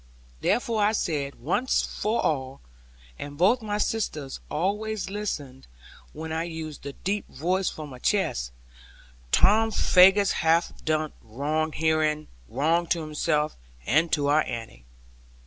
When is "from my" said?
7.69-7.99